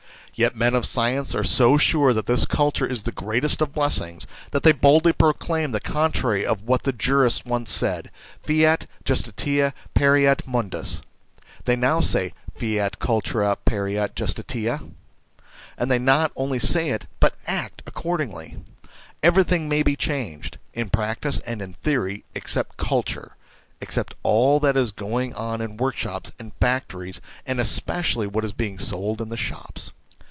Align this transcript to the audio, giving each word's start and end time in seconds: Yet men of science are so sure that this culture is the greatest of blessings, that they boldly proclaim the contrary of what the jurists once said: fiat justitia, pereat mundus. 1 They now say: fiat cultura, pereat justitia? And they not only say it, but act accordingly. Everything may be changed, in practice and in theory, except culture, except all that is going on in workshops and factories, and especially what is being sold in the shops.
Yet 0.33 0.55
men 0.55 0.73
of 0.73 0.87
science 0.87 1.35
are 1.35 1.43
so 1.43 1.77
sure 1.77 2.13
that 2.13 2.25
this 2.25 2.45
culture 2.45 2.85
is 2.87 3.03
the 3.03 3.11
greatest 3.11 3.61
of 3.61 3.73
blessings, 3.75 4.25
that 4.51 4.63
they 4.63 4.71
boldly 4.71 5.13
proclaim 5.13 5.69
the 5.71 5.79
contrary 5.81 6.45
of 6.47 6.63
what 6.63 6.81
the 6.81 6.93
jurists 6.93 7.45
once 7.45 7.69
said: 7.69 8.09
fiat 8.41 8.87
justitia, 9.05 9.71
pereat 9.93 10.47
mundus. 10.47 11.03
1 11.35 11.43
They 11.65 11.75
now 11.75 11.99
say: 11.99 12.33
fiat 12.55 12.97
cultura, 12.97 13.57
pereat 13.65 14.15
justitia? 14.15 14.79
And 15.77 15.91
they 15.91 15.99
not 15.99 16.31
only 16.35 16.57
say 16.57 16.89
it, 16.89 17.05
but 17.19 17.35
act 17.45 17.83
accordingly. 17.85 18.55
Everything 19.21 19.69
may 19.69 19.83
be 19.83 19.95
changed, 19.97 20.57
in 20.73 20.89
practice 20.89 21.39
and 21.41 21.61
in 21.61 21.73
theory, 21.73 22.23
except 22.33 22.77
culture, 22.77 23.35
except 23.79 24.15
all 24.23 24.59
that 24.61 24.77
is 24.77 24.91
going 24.91 25.35
on 25.35 25.61
in 25.61 25.77
workshops 25.77 26.31
and 26.39 26.53
factories, 26.59 27.21
and 27.45 27.59
especially 27.59 28.25
what 28.25 28.45
is 28.45 28.53
being 28.53 28.79
sold 28.79 29.21
in 29.21 29.29
the 29.29 29.37
shops. 29.37 29.91